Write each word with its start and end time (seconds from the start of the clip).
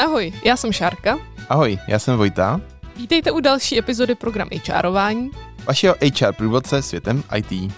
Ahoj, 0.00 0.32
já 0.44 0.56
jsem 0.56 0.72
Šárka. 0.72 1.18
Ahoj, 1.48 1.78
já 1.88 1.98
jsem 1.98 2.16
Vojta. 2.16 2.60
Vítejte 2.96 3.30
u 3.30 3.40
další 3.40 3.78
epizody 3.78 4.14
programu 4.14 4.50
HRování. 4.68 5.30
Vašeho 5.64 5.94
HR 6.20 6.32
průvodce 6.32 6.82
světem 6.82 7.22
IT. 7.36 7.72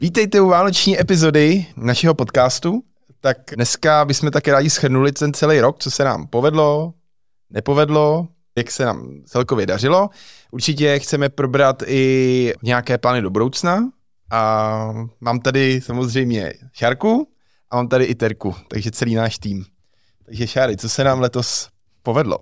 Vítejte 0.00 0.40
u 0.40 0.48
vánoční 0.48 1.00
epizody 1.00 1.66
našeho 1.76 2.14
podcastu. 2.14 2.82
Tak 3.20 3.38
dneska 3.56 4.04
bychom 4.04 4.30
také 4.30 4.52
rádi 4.52 4.70
schrnuli 4.70 5.12
ten 5.12 5.32
celý 5.32 5.60
rok, 5.60 5.76
co 5.78 5.90
se 5.90 6.04
nám 6.04 6.26
povedlo, 6.26 6.92
nepovedlo, 7.50 8.28
jak 8.56 8.70
se 8.70 8.84
nám 8.84 9.22
celkově 9.24 9.66
dařilo. 9.66 10.08
Určitě 10.50 10.98
chceme 10.98 11.28
probrat 11.28 11.82
i 11.86 12.52
nějaké 12.62 12.98
plány 12.98 13.22
do 13.22 13.30
budoucna 13.30 13.90
a 14.30 14.92
mám 15.20 15.40
tady 15.40 15.80
samozřejmě 15.80 16.52
Šárku 16.72 17.28
a 17.70 17.76
mám 17.76 17.88
tady 17.88 18.04
i 18.04 18.14
Terku, 18.14 18.54
takže 18.68 18.90
celý 18.90 19.14
náš 19.14 19.38
tým. 19.38 19.64
Takže 20.26 20.46
Šáry, 20.46 20.76
co 20.76 20.88
se 20.88 21.04
nám 21.04 21.20
letos 21.20 21.68
povedlo? 22.02 22.38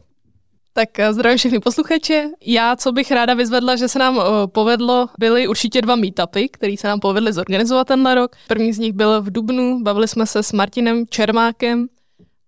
Tak 0.72 0.98
eh, 0.98 1.12
zdravím 1.12 1.38
všechny 1.38 1.60
posluchače. 1.60 2.30
Já, 2.46 2.76
co 2.76 2.92
bych 2.92 3.10
ráda 3.10 3.34
vyzvedla, 3.34 3.76
že 3.76 3.88
se 3.88 3.98
nám 3.98 4.16
uh, 4.16 4.24
povedlo, 4.46 5.08
byly 5.18 5.48
určitě 5.48 5.82
dva 5.82 5.96
meetupy, 5.96 6.48
které 6.48 6.74
se 6.78 6.88
nám 6.88 7.00
povedly 7.00 7.32
zorganizovat 7.32 7.86
tenhle 7.86 8.14
rok. 8.14 8.36
První 8.48 8.72
z 8.72 8.78
nich 8.78 8.92
byl 8.92 9.22
v 9.22 9.30
Dubnu, 9.30 9.82
bavili 9.82 10.08
jsme 10.08 10.26
se 10.26 10.42
s 10.42 10.52
Martinem 10.52 11.06
Čermákem 11.10 11.86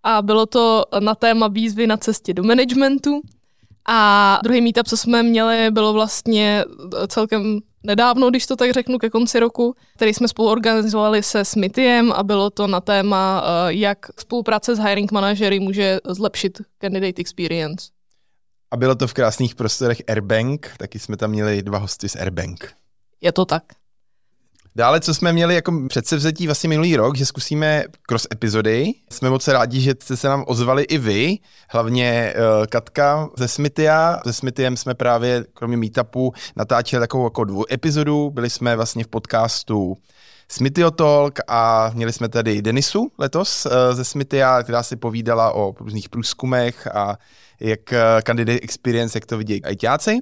a 0.02 0.23
bylo 0.23 0.46
to 0.46 0.85
na 1.01 1.15
téma 1.15 1.48
výzvy 1.48 1.87
na 1.87 1.96
cestě 1.96 2.35
do 2.35 2.43
managementu. 2.43 3.21
A 3.89 4.39
druhý 4.43 4.61
meetup, 4.61 4.89
co 4.89 4.97
jsme 4.97 5.23
měli, 5.23 5.71
bylo 5.71 5.93
vlastně 5.93 6.65
celkem 7.09 7.61
nedávno, 7.83 8.30
když 8.30 8.47
to 8.47 8.57
tak 8.57 8.71
řeknu, 8.73 8.99
ke 8.99 9.10
konci 9.10 9.41
roku, 9.41 9.74
který 9.95 10.15
jsme 10.15 10.29
spolu 10.29 10.49
organizovali 10.49 11.23
se 11.23 11.45
Smithiem 11.45 12.13
a 12.13 12.23
bylo 12.23 12.51
to 12.51 12.66
na 12.66 12.80
téma, 12.80 13.45
eh, 13.45 13.73
jak 13.73 13.99
spolupráce 14.21 14.77
s 14.77 14.79
hiring 14.79 15.13
manažery 15.13 15.60
může 15.60 15.99
zlepšit 16.09 16.60
candidate 16.80 17.21
experience. 17.21 17.91
A 18.71 18.77
bylo 18.77 18.95
to 18.95 19.07
v 19.07 19.15
krásných 19.15 19.55
prostorech 19.55 20.03
Airbank, 20.09 20.75
taky 20.79 20.99
jsme 20.99 21.16
tam 21.16 21.30
měli 21.30 21.63
dva 21.63 21.79
hosty 21.79 22.09
z 22.09 22.16
Airbank. 22.16 22.73
Je 23.21 23.32
to 23.32 23.45
tak. 23.45 23.63
Dále, 24.77 25.01
co 25.01 25.15
jsme 25.15 25.32
měli 25.32 25.55
jako 25.55 25.73
předsevzetí 25.88 26.46
vlastně 26.46 26.69
minulý 26.69 26.96
rok, 26.96 27.16
že 27.16 27.27
zkusíme 27.27 27.85
cross 28.09 28.27
epizody. 28.32 28.93
Jsme 29.10 29.30
moc 29.30 29.49
rádi, 29.49 29.80
že 29.80 29.95
jste 30.01 30.16
se 30.16 30.29
nám 30.29 30.45
ozvali 30.46 30.82
i 30.82 30.99
vy, 30.99 31.38
hlavně 31.69 32.35
uh, 32.37 32.66
Katka 32.66 33.29
ze 33.38 33.49
Smithia. 33.49 34.21
Se 34.27 34.32
Smithiem 34.32 34.77
jsme 34.77 34.95
právě 34.95 35.45
kromě 35.54 35.77
meetupu 35.77 36.32
natáčeli 36.57 37.01
takovou 37.01 37.24
jako 37.24 37.45
dvou 37.45 37.65
epizodu. 37.73 38.30
Byli 38.30 38.51
jsme 38.51 38.77
vlastně 38.77 39.04
v 39.04 39.09
podcastu 39.09 39.97
Smithio 40.49 40.91
Talk 40.91 41.38
a 41.49 41.91
měli 41.95 42.13
jsme 42.13 42.29
tady 42.29 42.63
Denisu 42.63 43.13
letos 43.19 43.66
uh, 43.66 43.73
ze 43.93 44.04
Smithia, 44.04 44.63
která 44.63 44.82
si 44.82 44.97
povídala 44.97 45.52
o 45.52 45.74
různých 45.80 46.09
průzkumech 46.09 46.87
a 46.87 47.19
jak 47.60 47.80
candidate 48.27 48.60
experience, 48.63 49.16
jak 49.16 49.27
to 49.27 49.38
vidí 49.38 49.63
ITáci. 49.71 50.19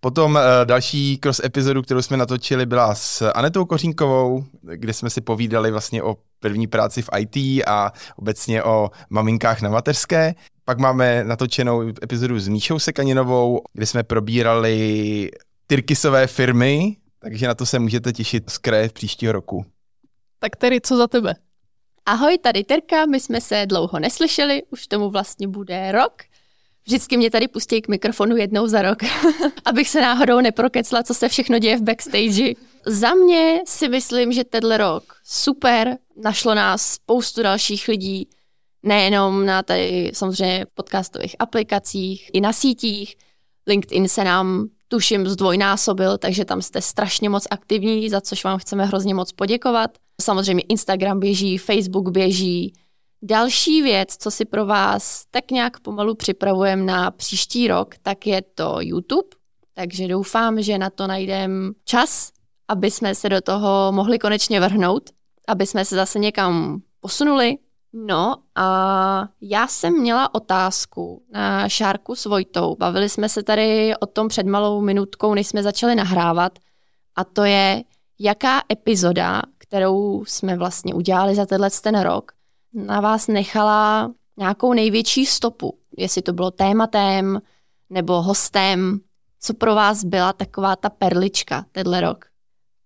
Potom 0.00 0.34
uh, 0.34 0.40
další 0.64 1.18
cross 1.18 1.40
epizodu, 1.44 1.82
kterou 1.82 2.02
jsme 2.02 2.16
natočili, 2.16 2.66
byla 2.66 2.94
s 2.94 3.30
Anetou 3.30 3.64
Kořínkovou, 3.64 4.44
kde 4.74 4.92
jsme 4.92 5.10
si 5.10 5.20
povídali 5.20 5.70
vlastně 5.70 6.02
o 6.02 6.16
první 6.40 6.66
práci 6.66 7.02
v 7.02 7.08
IT 7.18 7.36
a 7.66 7.92
obecně 8.16 8.62
o 8.62 8.90
maminkách 9.10 9.62
na 9.62 9.70
mateřské. 9.70 10.34
Pak 10.64 10.78
máme 10.78 11.24
natočenou 11.24 11.82
epizodu 12.02 12.38
s 12.38 12.48
Míšou 12.48 12.78
Sekaninovou, 12.78 13.60
kde 13.72 13.86
jsme 13.86 14.02
probírali 14.02 15.30
Tyrkisové 15.66 16.26
firmy, 16.26 16.96
takže 17.18 17.46
na 17.46 17.54
to 17.54 17.66
se 17.66 17.78
můžete 17.78 18.12
těšit 18.12 18.50
z 18.50 18.58
kraje 18.58 18.88
příštího 18.88 19.32
roku. 19.32 19.64
Tak 20.38 20.56
tedy 20.56 20.80
co 20.80 20.96
za 20.96 21.06
tebe? 21.06 21.34
Ahoj, 22.06 22.38
tady 22.38 22.64
Terka, 22.64 23.06
my 23.06 23.20
jsme 23.20 23.40
se 23.40 23.66
dlouho 23.66 23.98
neslyšeli, 23.98 24.62
už 24.70 24.86
tomu 24.86 25.10
vlastně 25.10 25.48
bude 25.48 25.92
rok. 25.92 26.12
Vždycky 26.86 27.16
mě 27.16 27.30
tady 27.30 27.48
pustí 27.48 27.82
k 27.82 27.88
mikrofonu 27.88 28.36
jednou 28.36 28.66
za 28.66 28.82
rok, 28.82 28.98
abych 29.64 29.88
se 29.88 30.00
náhodou 30.00 30.40
neprokecla, 30.40 31.02
co 31.02 31.14
se 31.14 31.28
všechno 31.28 31.58
děje 31.58 31.76
v 31.76 31.82
backstage. 31.82 32.54
Za 32.86 33.14
mě 33.14 33.62
si 33.66 33.88
myslím, 33.88 34.32
že 34.32 34.44
tenhle 34.44 34.76
rok 34.76 35.16
super, 35.24 35.98
našlo 36.22 36.54
nás 36.54 36.92
spoustu 36.92 37.42
dalších 37.42 37.88
lidí, 37.88 38.28
nejenom 38.82 39.46
na 39.46 39.62
tady 39.62 40.10
samozřejmě 40.14 40.66
podcastových 40.74 41.36
aplikacích, 41.38 42.30
i 42.32 42.40
na 42.40 42.52
sítích. 42.52 43.16
LinkedIn 43.66 44.08
se 44.08 44.24
nám 44.24 44.68
tuším 44.88 45.26
zdvojnásobil, 45.26 46.18
takže 46.18 46.44
tam 46.44 46.62
jste 46.62 46.82
strašně 46.82 47.28
moc 47.28 47.46
aktivní, 47.50 48.10
za 48.10 48.20
což 48.20 48.44
vám 48.44 48.58
chceme 48.58 48.84
hrozně 48.84 49.14
moc 49.14 49.32
poděkovat. 49.32 49.90
Samozřejmě 50.22 50.62
Instagram 50.68 51.20
běží, 51.20 51.58
Facebook 51.58 52.10
běží, 52.10 52.72
Další 53.28 53.82
věc, 53.82 54.16
co 54.16 54.30
si 54.30 54.44
pro 54.44 54.66
vás 54.66 55.24
tak 55.30 55.50
nějak 55.50 55.80
pomalu 55.80 56.14
připravujeme 56.14 56.82
na 56.82 57.10
příští 57.10 57.68
rok, 57.68 57.94
tak 58.02 58.26
je 58.26 58.42
to 58.42 58.76
YouTube. 58.80 59.28
Takže 59.74 60.08
doufám, 60.08 60.62
že 60.62 60.78
na 60.78 60.90
to 60.90 61.06
najdeme 61.06 61.72
čas, 61.84 62.32
aby 62.68 62.90
jsme 62.90 63.14
se 63.14 63.28
do 63.28 63.40
toho 63.40 63.92
mohli 63.92 64.18
konečně 64.18 64.60
vrhnout, 64.60 65.10
aby 65.48 65.66
jsme 65.66 65.84
se 65.84 65.96
zase 65.96 66.18
někam 66.18 66.80
posunuli. 67.00 67.58
No 67.92 68.34
a 68.54 69.28
já 69.40 69.66
jsem 69.66 70.00
měla 70.00 70.34
otázku 70.34 71.22
na 71.32 71.68
Šárku 71.68 72.14
s 72.14 72.24
Vojtou. 72.24 72.76
Bavili 72.76 73.08
jsme 73.08 73.28
se 73.28 73.42
tady 73.42 73.96
o 73.96 74.06
tom 74.06 74.28
před 74.28 74.46
malou 74.46 74.80
minutkou, 74.80 75.34
než 75.34 75.46
jsme 75.46 75.62
začali 75.62 75.94
nahrávat. 75.94 76.58
A 77.16 77.24
to 77.24 77.44
je, 77.44 77.82
jaká 78.18 78.62
epizoda, 78.72 79.42
kterou 79.58 80.24
jsme 80.24 80.56
vlastně 80.56 80.94
udělali 80.94 81.34
za 81.34 81.46
tenhle 81.46 81.70
ten 81.82 82.00
rok, 82.00 82.35
na 82.76 83.00
vás 83.00 83.28
nechala 83.28 84.10
nějakou 84.36 84.72
největší 84.72 85.26
stopu? 85.26 85.78
Jestli 85.98 86.22
to 86.22 86.32
bylo 86.32 86.50
tématem 86.50 87.40
nebo 87.90 88.22
hostem, 88.22 89.00
co 89.40 89.54
pro 89.54 89.74
vás 89.74 90.04
byla 90.04 90.32
taková 90.32 90.76
ta 90.76 90.90
perlička 90.90 91.64
tenhle 91.72 92.00
rok? 92.00 92.24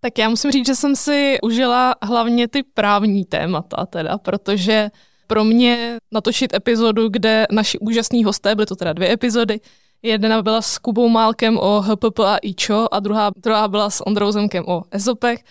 Tak 0.00 0.19
já 0.19 0.29
musím 0.29 0.50
říct, 0.50 0.67
že 0.67 0.75
jsem 0.75 0.97
si 0.97 1.39
užila 1.43 1.95
hlavně 2.03 2.49
ty 2.49 2.62
právní 2.62 3.25
témata 3.25 3.87
teda, 3.87 4.19
protože 4.19 4.91
pro 5.27 5.45
mě 5.45 5.99
natočit 6.12 6.55
epizodu, 6.55 7.09
kde 7.09 7.47
naši 7.50 7.79
úžasní 7.79 8.25
hosté, 8.25 8.55
byly 8.55 8.67
to 8.67 8.77
teda 8.77 8.93
dvě 8.93 9.12
epizody, 9.12 9.61
jedna 10.03 10.43
byla 10.43 10.62
s 10.62 10.79
Kubou 10.79 11.09
Málkem 11.09 11.59
o 11.59 11.81
HPP 11.81 12.19
a 12.19 12.39
IČO 12.43 12.89
a 12.91 13.00
druhá, 13.00 13.31
druhá 13.37 13.69
byla 13.69 13.91
s 13.91 14.06
Ondrou 14.06 14.33
Zemkem 14.33 14.65
o 14.67 14.83
EZOPech 14.91 15.45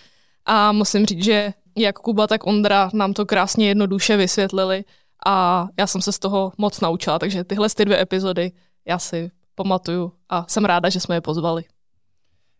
a 0.46 0.72
musím 0.72 1.06
říct, 1.06 1.24
že 1.24 1.52
jak 1.76 1.98
Kuba, 1.98 2.26
tak 2.26 2.46
Ondra 2.46 2.90
nám 2.94 3.12
to 3.12 3.26
krásně 3.26 3.68
jednoduše 3.68 4.16
vysvětlili 4.16 4.84
a 5.26 5.66
já 5.78 5.86
jsem 5.86 6.02
se 6.02 6.12
z 6.12 6.18
toho 6.18 6.52
moc 6.58 6.80
naučila, 6.80 7.18
takže 7.18 7.44
tyhle 7.44 7.68
ty 7.68 7.84
dvě 7.84 8.00
epizody 8.02 8.52
já 8.86 8.98
si 8.98 9.30
pamatuju 9.54 10.12
a 10.28 10.44
jsem 10.48 10.64
ráda, 10.64 10.88
že 10.88 11.00
jsme 11.00 11.16
je 11.16 11.20
pozvali. 11.20 11.64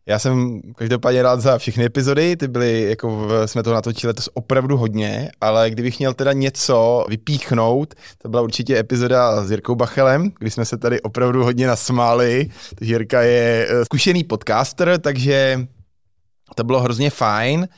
Já 0.06 0.18
jsem 0.18 0.60
každopádně 0.76 1.22
rád 1.22 1.40
za 1.40 1.58
všechny 1.58 1.84
epizody, 1.84 2.36
ty 2.36 2.48
byly, 2.48 2.82
jako 2.82 3.28
jsme 3.46 3.62
to 3.62 3.74
natočili 3.74 4.14
to 4.14 4.22
opravdu 4.34 4.76
hodně, 4.76 5.30
ale 5.40 5.70
kdybych 5.70 5.98
měl 5.98 6.14
teda 6.14 6.32
něco 6.32 7.04
vypíchnout, 7.08 7.94
to 8.18 8.28
byla 8.28 8.42
určitě 8.42 8.78
epizoda 8.78 9.44
s 9.44 9.50
Jirkou 9.50 9.74
Bachelem, 9.74 10.30
kdy 10.38 10.50
jsme 10.50 10.64
se 10.64 10.78
tady 10.78 11.00
opravdu 11.00 11.44
hodně 11.44 11.66
nasmáli. 11.66 12.50
Jirka 12.80 13.22
je 13.22 13.66
eh, 13.70 13.84
zkušený 13.84 14.24
podcaster, 14.24 15.00
takže 15.00 15.66
to 16.54 16.64
bylo 16.64 16.80
hrozně 16.80 17.10
fajn 17.10 17.68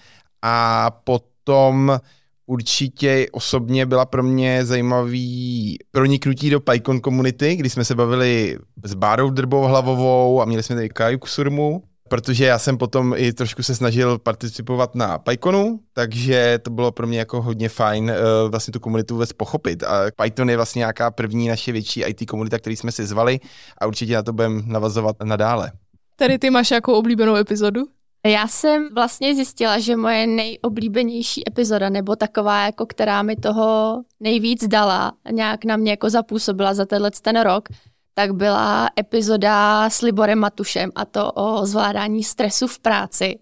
a 0.43 0.91
potom 1.05 1.99
určitě 2.47 3.27
osobně 3.33 3.87
byla 3.87 4.07
pro 4.07 4.23
mě 4.23 4.65
zajímavý 4.65 5.79
proniknutí 5.91 6.51
do 6.51 6.61
PyCon 6.61 7.01
komunity, 7.01 7.57
kdy 7.57 7.71
jsme 7.71 7.85
se 7.85 7.95
bavili 7.95 8.59
s 8.85 8.95
Bárou 8.95 9.31
Drbou 9.31 9.63
Hlavovou 9.63 10.43
a 10.43 10.45
měli 10.45 10.63
jsme 10.63 10.77
tady 10.77 10.89
Kaju 10.89 11.19
Kusurmu, 11.19 11.83
protože 12.09 12.45
já 12.45 12.59
jsem 12.59 12.79
potom 12.79 13.15
i 13.17 13.33
trošku 13.33 13.63
se 13.63 13.75
snažil 13.75 14.19
participovat 14.19 14.95
na 14.95 15.19
PyConu, 15.19 15.81
takže 15.93 16.59
to 16.63 16.71
bylo 16.71 16.93
pro 16.93 17.07
mě 17.07 17.19
jako 17.19 17.43
hodně 17.43 17.69
fajn 17.69 18.05
uh, 18.11 18.51
vlastně 18.51 18.73
tu 18.73 18.81
komunitu 18.81 19.15
vůbec 19.15 19.33
pochopit. 19.33 19.83
A 19.83 20.05
Python 20.23 20.51
je 20.51 20.57
vlastně 20.57 20.79
nějaká 20.79 21.11
první 21.11 21.49
naše 21.49 21.73
větší 21.73 22.01
IT 22.01 22.31
komunita, 22.31 22.59
který 22.59 22.77
jsme 22.77 22.93
si 22.93 23.07
zvali 23.07 23.41
a 23.79 23.87
určitě 23.87 24.15
na 24.15 24.23
to 24.23 24.33
budeme 24.33 24.63
navazovat 24.67 25.17
nadále. 25.25 25.73
Tady 26.17 26.39
ty 26.39 26.51
máš 26.51 26.71
jako 26.71 26.99
oblíbenou 26.99 27.37
epizodu? 27.37 27.81
Já 28.27 28.49
jsem 28.49 28.89
vlastně 28.95 29.35
zjistila, 29.35 29.79
že 29.79 29.97
moje 29.97 30.27
nejoblíbenější 30.27 31.49
epizoda, 31.49 31.89
nebo 31.89 32.17
taková, 32.17 32.67
jako 32.67 32.87
která 32.87 33.23
mi 33.23 33.37
toho 33.37 34.03
nejvíc 34.21 34.69
dala, 34.69 35.13
nějak 35.31 35.65
na 35.65 35.77
mě 35.77 35.91
jako 35.91 36.11
zapůsobila 36.11 36.75
za 36.75 36.87
tenhle 36.87 37.11
ten 37.11 37.41
rok, 37.41 37.69
tak 38.15 38.35
byla 38.35 38.89
epizoda 38.99 39.91
s 39.91 40.03
Liborem 40.03 40.39
Matušem 40.39 40.91
a 40.95 41.05
to 41.05 41.33
o 41.33 41.67
zvládání 41.67 42.25
stresu 42.25 42.67
v 42.67 42.79
práci. 42.79 43.39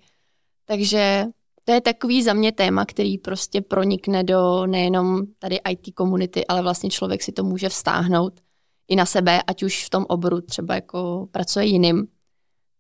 Takže 0.65 1.25
to 1.65 1.73
je 1.73 1.81
takový 1.81 2.23
za 2.23 2.33
mě 2.33 2.53
téma, 2.53 2.85
který 2.85 3.19
prostě 3.19 3.61
pronikne 3.61 4.25
do 4.25 4.67
nejenom 4.67 5.23
tady 5.39 5.61
IT 5.71 5.95
komunity, 5.95 6.47
ale 6.47 6.63
vlastně 6.63 6.91
člověk 6.91 7.23
si 7.23 7.33
to 7.33 7.45
může 7.45 7.69
vztáhnout 7.69 8.41
i 8.89 8.97
na 8.97 9.07
sebe, 9.07 9.43
ať 9.47 9.63
už 9.63 9.85
v 9.85 9.91
tom 9.91 10.07
oboru 10.09 10.41
třeba 10.41 10.75
jako 10.75 11.29
pracuje 11.31 11.67
jiným. 11.67 12.07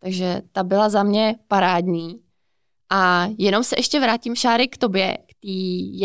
Takže 0.00 0.42
ta 0.52 0.62
byla 0.62 0.88
za 0.88 1.02
mě 1.02 1.36
parádní. 1.48 2.20
A 2.90 3.28
jenom 3.38 3.64
se 3.64 3.78
ještě 3.78 4.00
vrátím, 4.00 4.34
Šáry, 4.34 4.68
k 4.68 4.78
tobě, 4.78 5.18
k 5.18 5.34
té 5.40 5.52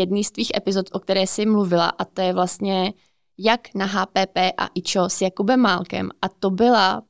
jedné 0.00 0.24
z 0.24 0.30
tvých 0.30 0.52
epizod, 0.56 0.86
o 0.92 1.00
které 1.00 1.22
jsi 1.22 1.46
mluvila, 1.46 1.88
a 1.88 2.04
to 2.04 2.20
je 2.20 2.32
vlastně 2.32 2.92
jak 3.38 3.74
na 3.74 3.86
HPP 3.86 4.36
a 4.58 4.68
IČO 4.74 5.08
s 5.08 5.20
Jakubem 5.20 5.60
Málkem. 5.60 6.10
A 6.22 6.28
to 6.28 6.50
byla 6.50 7.02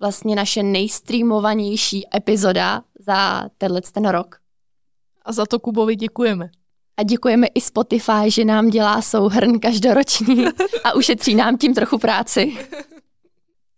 vlastně 0.00 0.36
naše 0.36 0.62
nejstreamovanější 0.62 2.16
epizoda 2.16 2.82
za 2.98 3.48
tenhle 3.58 3.80
ten 3.92 4.08
rok. 4.08 4.36
A 5.24 5.32
za 5.32 5.46
to 5.46 5.58
Kubovi 5.58 5.96
děkujeme. 5.96 6.50
A 6.96 7.02
děkujeme 7.02 7.46
i 7.46 7.60
Spotify, 7.60 8.30
že 8.30 8.44
nám 8.44 8.70
dělá 8.70 9.02
souhrn 9.02 9.58
každoroční 9.60 10.44
a 10.84 10.94
ušetří 10.94 11.34
nám 11.34 11.58
tím 11.58 11.74
trochu 11.74 11.98
práci. 11.98 12.56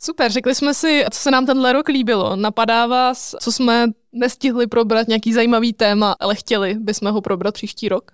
Super, 0.04 0.32
řekli 0.32 0.54
jsme 0.54 0.74
si, 0.74 1.04
co 1.10 1.20
se 1.20 1.30
nám 1.30 1.46
tenhle 1.46 1.72
rok 1.72 1.88
líbilo. 1.88 2.36
Napadá 2.36 2.86
vás, 2.86 3.34
co 3.40 3.52
jsme 3.52 3.86
nestihli 4.12 4.66
probrat, 4.66 5.08
nějaký 5.08 5.32
zajímavý 5.32 5.72
téma, 5.72 6.16
ale 6.20 6.34
chtěli 6.34 6.74
bychom 6.74 7.12
ho 7.12 7.20
probrat 7.20 7.54
příští 7.54 7.88
rok? 7.88 8.12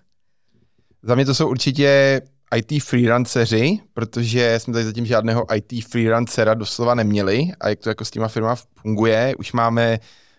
Za 1.02 1.14
mě 1.14 1.25
to 1.25 1.34
jsou 1.34 1.48
určitě 1.48 2.20
IT 2.56 2.82
freelanceři, 2.82 3.78
protože 3.94 4.60
jsme 4.60 4.72
tady 4.72 4.84
zatím 4.84 5.06
žádného 5.06 5.46
IT 5.54 5.84
freelancera 5.84 6.54
doslova 6.54 6.94
neměli 6.94 7.52
a 7.60 7.69
jak 7.69 7.81
to 7.81 7.88
jako 7.88 8.04
s 8.04 8.10
těma 8.10 8.28
firma 8.28 8.54
funguje, 8.54 9.34
už 9.38 9.52
máme 9.52 9.98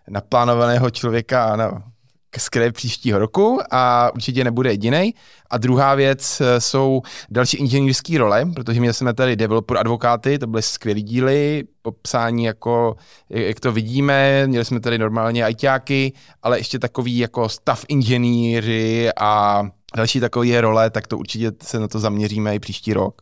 naplánovaného 0.10 0.90
člověka 0.90 1.56
na 1.56 1.91
skré 2.40 2.72
příštího 2.72 3.20
roku 3.20 3.60
a 3.72 4.12
určitě 4.14 4.44
nebude 4.44 4.72
jediný. 4.72 5.14
A 5.50 5.58
druhá 5.58 5.96
věc 5.96 6.42
eh, 6.42 6.62
jsou 6.62 7.02
další 7.30 7.58
inženýrské 7.58 8.18
role, 8.18 8.46
protože 8.56 8.80
měli 8.80 8.94
jsme 8.94 9.14
tady 9.14 9.36
developer 9.36 9.78
advokáty, 9.78 10.40
to 10.40 10.48
byly 10.48 10.64
skvělé 10.64 11.02
díly, 11.02 11.64
popsání 11.82 12.44
jako, 12.44 12.96
jak 13.30 13.60
to 13.60 13.72
vidíme, 13.72 14.48
měli 14.48 14.66
jsme 14.66 14.80
tady 14.80 14.98
normálně 14.98 15.46
ITáky, 15.48 16.14
ale 16.44 16.60
ještě 16.60 16.80
takový 16.80 17.18
jako 17.18 17.50
stav 17.50 17.86
inženýři 17.88 19.10
a 19.20 19.64
další 19.96 20.20
takové 20.20 20.62
role, 20.62 20.90
tak 20.90 21.08
to 21.08 21.18
určitě 21.18 21.52
se 21.64 21.80
na 21.80 21.88
to 21.88 22.00
zaměříme 22.00 22.56
i 22.56 22.60
příští 22.60 22.94
rok. 22.94 23.22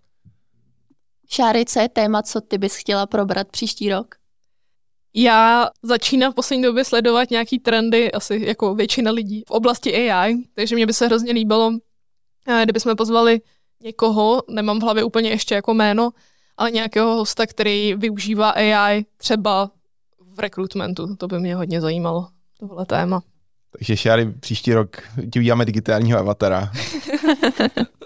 Šáry, 1.31 1.65
co 1.65 1.79
je 1.79 1.89
téma, 1.89 2.21
co 2.21 2.41
ty 2.41 2.57
bys 2.57 2.75
chtěla 2.75 3.05
probrat 3.05 3.47
příští 3.51 3.89
rok? 3.89 4.18
Já 5.13 5.67
začínám 5.83 6.31
v 6.31 6.35
poslední 6.35 6.63
době 6.63 6.85
sledovat 6.85 7.29
nějaký 7.31 7.59
trendy, 7.59 8.11
asi 8.11 8.43
jako 8.45 8.75
většina 8.75 9.11
lidí, 9.11 9.43
v 9.47 9.51
oblasti 9.51 10.11
AI, 10.11 10.37
takže 10.55 10.75
mě 10.75 10.85
by 10.85 10.93
se 10.93 11.05
hrozně 11.05 11.31
líbilo, 11.33 11.71
eh, 12.47 12.61
kdybychom 12.63 12.95
pozvali 12.95 13.41
někoho, 13.83 14.43
nemám 14.49 14.79
v 14.79 14.83
hlavě 14.83 15.03
úplně 15.03 15.29
ještě 15.29 15.55
jako 15.55 15.73
jméno, 15.73 16.09
ale 16.57 16.71
nějakého 16.71 17.15
hosta, 17.15 17.45
který 17.45 17.93
využívá 17.93 18.49
AI 18.49 19.05
třeba 19.17 19.71
v 20.33 20.39
rekrutmentu. 20.39 21.15
To 21.15 21.27
by 21.27 21.39
mě 21.39 21.55
hodně 21.55 21.81
zajímalo, 21.81 22.27
tohle 22.59 22.85
téma. 22.85 23.21
Takže 23.71 23.97
Šáry, 23.97 24.31
příští 24.39 24.73
rok 24.73 24.97
ti 25.33 25.39
uděláme 25.39 25.65
digitálního 25.65 26.19
avatara. 26.19 26.71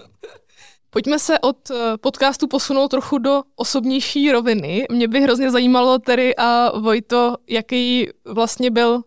Pojďme 0.94 1.18
se 1.18 1.38
od 1.38 1.70
eh, 1.70 1.74
podcastu 2.00 2.48
posunout 2.48 2.88
trochu 2.88 3.18
do 3.18 3.42
osobnější 3.56 4.32
roviny. 4.32 4.86
Mě 4.90 5.08
by 5.08 5.20
hrozně 5.20 5.50
zajímalo 5.50 5.98
tedy 5.98 6.36
a 6.36 6.78
Vojto, 6.78 7.36
jaký 7.48 8.08
vlastně 8.24 8.70
byl 8.70 9.02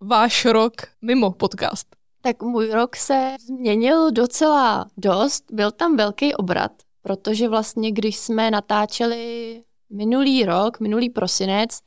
váš 0.00 0.44
rok 0.44 0.72
mimo 1.02 1.30
podcast? 1.30 1.86
Tak 2.22 2.42
můj 2.42 2.70
rok 2.70 2.96
se 2.96 3.36
změnil 3.46 4.10
docela 4.10 4.86
dost. 4.96 5.44
Byl 5.52 5.70
tam 5.70 5.96
velký 5.96 6.34
obrat, 6.34 6.72
protože 7.02 7.48
vlastně 7.48 7.92
když 7.92 8.16
jsme 8.16 8.50
natáčeli 8.50 9.60
minulý 9.90 10.44
rok, 10.44 10.80
minulý 10.80 11.10
prosinec, 11.10 11.78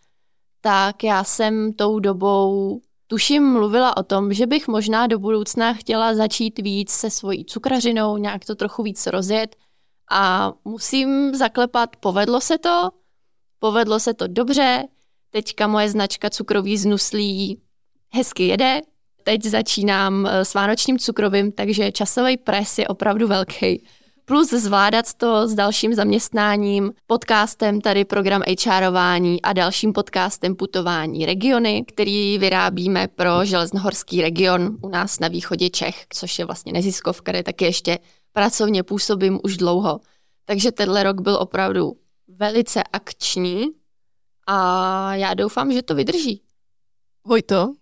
tak 0.61 1.03
já 1.03 1.23
jsem 1.23 1.73
tou 1.73 1.99
dobou 1.99 2.81
Tuším 3.07 3.53
mluvila 3.53 3.97
o 3.97 4.03
tom, 4.03 4.33
že 4.33 4.47
bych 4.47 4.67
možná 4.67 5.07
do 5.07 5.19
budoucna 5.19 5.73
chtěla 5.73 6.15
začít 6.15 6.59
víc 6.59 6.91
se 6.91 7.09
svojí 7.09 7.45
cukrařinou, 7.45 8.17
nějak 8.17 8.45
to 8.45 8.55
trochu 8.55 8.83
víc 8.83 9.07
rozjet. 9.07 9.55
A 10.11 10.53
musím 10.65 11.35
zaklepat, 11.35 11.95
povedlo 11.95 12.41
se 12.41 12.57
to, 12.57 12.89
povedlo 13.59 13.99
se 13.99 14.13
to 14.13 14.27
dobře, 14.27 14.83
teďka 15.29 15.67
moje 15.67 15.89
značka 15.89 16.29
cukrový 16.29 16.77
znuslí 16.77 17.61
hezky 18.13 18.47
jede, 18.47 18.81
teď 19.23 19.43
začínám 19.43 20.27
s 20.27 20.53
vánočním 20.53 20.99
cukrovým, 20.99 21.51
takže 21.51 21.91
časový 21.91 22.37
pres 22.37 22.77
je 22.77 22.87
opravdu 22.87 23.27
velký 23.27 23.87
plus 24.25 24.49
zvládat 24.49 25.13
to 25.13 25.47
s 25.47 25.53
dalším 25.53 25.93
zaměstnáním, 25.93 26.93
podcastem 27.07 27.81
tady 27.81 28.05
program 28.05 28.41
HRování 28.67 29.41
a 29.41 29.53
dalším 29.53 29.93
podcastem 29.93 30.55
putování 30.55 31.25
regiony, 31.25 31.85
který 31.87 32.37
vyrábíme 32.37 33.07
pro 33.07 33.45
železnohorský 33.45 34.21
region 34.21 34.77
u 34.81 34.89
nás 34.89 35.19
na 35.19 35.27
východě 35.27 35.69
Čech, 35.69 36.05
což 36.09 36.39
je 36.39 36.45
vlastně 36.45 36.73
neziskovka, 36.73 37.31
kde 37.31 37.43
taky 37.43 37.65
ještě 37.65 37.99
pracovně 38.31 38.83
působím 38.83 39.39
už 39.43 39.57
dlouho. 39.57 39.99
Takže 40.45 40.71
tenhle 40.71 41.03
rok 41.03 41.21
byl 41.21 41.35
opravdu 41.35 41.93
velice 42.27 42.83
akční 42.83 43.65
a 44.47 45.15
já 45.15 45.33
doufám, 45.33 45.73
že 45.73 45.81
to 45.81 45.95
vydrží. 45.95 46.41
Vojto, 47.27 47.73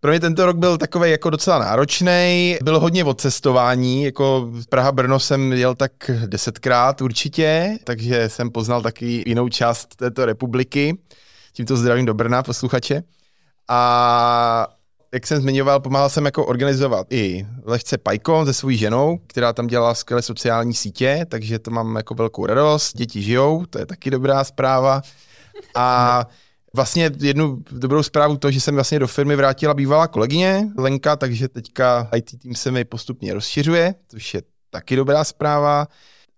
pro 0.00 0.10
mě 0.10 0.20
tento 0.20 0.46
rok 0.46 0.56
byl 0.56 0.78
takový 0.78 1.10
jako 1.10 1.30
docela 1.30 1.58
náročný. 1.58 2.56
Bylo 2.62 2.80
hodně 2.80 3.04
o 3.04 3.14
cestování, 3.14 4.04
jako 4.04 4.50
Praha-Brno 4.70 5.18
jsem 5.18 5.52
jel 5.52 5.74
tak 5.74 5.92
desetkrát 6.26 7.00
určitě, 7.00 7.78
takže 7.84 8.28
jsem 8.28 8.50
poznal 8.50 8.82
taky 8.82 9.24
jinou 9.26 9.48
část 9.48 9.96
této 9.96 10.26
republiky. 10.26 10.98
Tímto 11.52 11.76
zdravím 11.76 12.06
do 12.06 12.14
Brna, 12.14 12.42
posluchače. 12.42 13.02
A 13.68 14.66
jak 15.14 15.26
jsem 15.26 15.40
zmiňoval, 15.40 15.80
pomáhal 15.80 16.10
jsem 16.10 16.24
jako 16.24 16.46
organizovat 16.46 17.06
i 17.10 17.46
lehce 17.64 17.98
Pajko 17.98 18.46
se 18.46 18.52
svojí 18.52 18.76
ženou, 18.76 19.18
která 19.26 19.52
tam 19.52 19.66
dělala 19.66 19.94
skvělé 19.94 20.22
sociální 20.22 20.74
sítě, 20.74 21.26
takže 21.28 21.58
to 21.58 21.70
mám 21.70 21.96
jako 21.96 22.14
velkou 22.14 22.46
radost. 22.46 22.96
Děti 22.96 23.22
žijou, 23.22 23.66
to 23.66 23.78
je 23.78 23.86
taky 23.86 24.10
dobrá 24.10 24.44
zpráva. 24.44 25.02
A 25.74 26.26
Vlastně 26.76 27.10
jednu 27.20 27.62
dobrou 27.70 28.02
zprávu 28.02 28.36
to, 28.36 28.50
že 28.50 28.60
jsem 28.60 28.74
vlastně 28.74 28.98
do 28.98 29.06
firmy 29.06 29.36
vrátila 29.36 29.74
bývalá 29.74 30.08
kolegyně 30.08 30.68
Lenka, 30.78 31.16
takže 31.16 31.48
teďka 31.48 32.08
IT 32.16 32.38
tým 32.40 32.54
se 32.54 32.70
mi 32.70 32.84
postupně 32.84 33.34
rozšiřuje, 33.34 33.94
což 34.08 34.34
je 34.34 34.42
taky 34.70 34.96
dobrá 34.96 35.24
zpráva. 35.24 35.86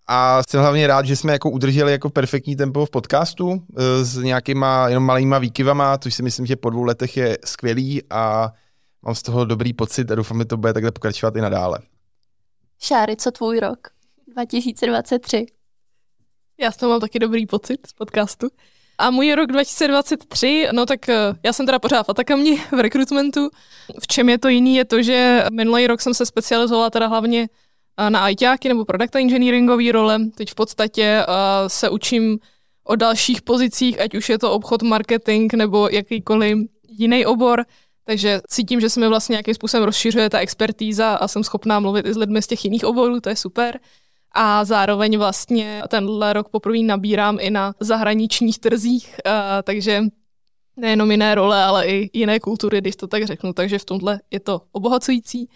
A 0.07 0.41
jsem 0.49 0.61
hlavně 0.61 0.87
rád, 0.87 1.05
že 1.05 1.15
jsme 1.15 1.33
jako 1.33 1.49
udrželi 1.49 1.91
jako 1.91 2.09
perfektní 2.09 2.55
tempo 2.55 2.85
v 2.85 2.89
podcastu 2.89 3.63
e, 3.77 4.05
s 4.05 4.17
nějakýma 4.17 4.87
jenom 4.87 5.03
malýma 5.03 5.39
výkyvama, 5.39 5.97
což 5.97 6.13
si 6.13 6.23
myslím, 6.23 6.45
že 6.45 6.55
po 6.55 6.69
dvou 6.69 6.83
letech 6.83 7.17
je 7.17 7.37
skvělý 7.45 8.03
a 8.09 8.53
mám 9.01 9.15
z 9.15 9.21
toho 9.21 9.45
dobrý 9.45 9.73
pocit 9.73 10.11
a 10.11 10.15
doufám, 10.15 10.39
že 10.39 10.45
to 10.45 10.57
bude 10.57 10.73
takhle 10.73 10.91
pokračovat 10.91 11.35
i 11.35 11.41
nadále. 11.41 11.79
Šáry, 12.81 13.15
co 13.15 13.31
tvůj 13.31 13.59
rok 13.59 13.87
2023? 14.33 15.45
Já 16.61 16.71
z 16.71 16.77
toho 16.77 16.89
mám 16.89 16.99
taky 16.99 17.19
dobrý 17.19 17.45
pocit 17.45 17.87
z 17.87 17.93
podcastu. 17.93 18.47
A 18.99 19.11
můj 19.11 19.35
rok 19.35 19.47
2023, 19.47 20.67
no 20.71 20.85
tak 20.85 21.09
eh, 21.09 21.15
já 21.43 21.53
jsem 21.53 21.65
teda 21.65 21.79
pořád 21.79 22.03
v 22.03 22.09
Atakamni 22.09 22.57
v 22.71 22.79
rekrutmentu. 22.79 23.49
V 23.99 24.07
čem 24.07 24.29
je 24.29 24.37
to 24.37 24.47
jiný, 24.47 24.75
je 24.75 24.85
to, 24.85 25.03
že 25.03 25.43
minulý 25.51 25.87
rok 25.87 26.01
jsem 26.01 26.13
se 26.13 26.25
specializovala 26.25 26.89
teda 26.89 27.07
hlavně 27.07 27.49
eh, 27.97 28.09
na 28.09 28.29
ITáky 28.29 28.67
nebo 28.67 28.85
product 28.85 29.15
engineeringový 29.15 29.91
role. 29.91 30.19
Teď 30.35 30.51
v 30.51 30.55
podstatě 30.55 31.25
uh, 31.27 31.33
se 31.67 31.89
učím 31.89 32.39
o 32.83 32.95
dalších 32.95 33.41
pozicích, 33.41 34.01
ať 34.01 34.15
už 34.15 34.29
je 34.29 34.39
to 34.39 34.51
obchod, 34.51 34.81
marketing 34.81 35.53
nebo 35.53 35.89
jakýkoliv 35.91 36.57
jiný 36.87 37.25
obor. 37.25 37.65
Takže 38.05 38.41
cítím, 38.47 38.81
že 38.81 38.89
se 38.89 38.99
mi 38.99 39.07
vlastně 39.07 39.33
nějakým 39.33 39.53
způsobem 39.53 39.83
rozšiřuje 39.83 40.29
ta 40.29 40.39
expertíza 40.39 41.15
a 41.15 41.27
jsem 41.27 41.43
schopná 41.43 41.79
mluvit 41.79 42.05
i 42.05 42.13
s 42.13 42.17
lidmi 42.17 42.41
z 42.41 42.47
těch 42.47 42.65
jiných 42.65 42.85
oborů, 42.85 43.19
to 43.19 43.29
je 43.29 43.35
super 43.35 43.79
a 44.31 44.65
zároveň 44.65 45.17
vlastně 45.17 45.81
tenhle 45.87 46.33
rok 46.33 46.49
poprvé 46.49 46.79
nabírám 46.79 47.37
i 47.41 47.49
na 47.49 47.73
zahraničních 47.79 48.59
trzích, 48.59 49.15
takže 49.63 50.03
nejenom 50.77 51.11
jiné 51.11 51.35
role, 51.35 51.63
ale 51.63 51.87
i 51.87 52.09
jiné 52.13 52.39
kultury, 52.39 52.81
když 52.81 52.95
to 52.95 53.07
tak 53.07 53.25
řeknu, 53.25 53.53
takže 53.53 53.79
v 53.79 53.85
tomhle 53.85 54.19
je 54.31 54.39
to 54.39 54.61
obohacující. 54.71 55.49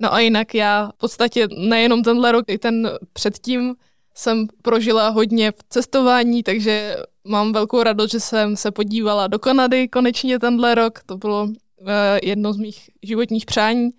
No 0.00 0.14
a 0.14 0.20
jinak 0.20 0.54
já 0.54 0.90
v 0.94 0.98
podstatě 0.98 1.48
nejenom 1.56 2.02
tenhle 2.02 2.32
rok, 2.32 2.44
i 2.48 2.58
ten 2.58 2.90
předtím 3.12 3.74
jsem 4.14 4.46
prožila 4.62 5.08
hodně 5.08 5.52
v 5.52 5.56
cestování, 5.68 6.42
takže 6.42 6.96
mám 7.24 7.52
velkou 7.52 7.82
radost, 7.82 8.10
že 8.10 8.20
jsem 8.20 8.56
se 8.56 8.70
podívala 8.70 9.26
do 9.26 9.38
Kanady 9.38 9.88
konečně 9.88 10.38
tenhle 10.38 10.74
rok. 10.74 11.02
To 11.06 11.16
bylo 11.16 11.48
e, 11.86 12.20
jedno 12.22 12.52
z 12.52 12.56
mých 12.56 12.90
životních 13.02 13.46
přání, 13.46 13.90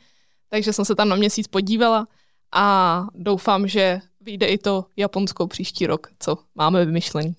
takže 0.49 0.73
jsem 0.73 0.85
se 0.85 0.95
tam 0.95 1.09
na 1.09 1.15
měsíc 1.15 1.47
podívala 1.47 2.07
a 2.51 3.07
doufám, 3.15 3.67
že 3.67 4.01
vyjde 4.23 4.45
i 4.45 4.57
to 4.57 4.85
Japonsko 4.97 5.47
příští 5.47 5.87
rok, 5.87 6.07
co 6.19 6.37
máme 6.55 6.85
vymyšlený. 6.85 7.35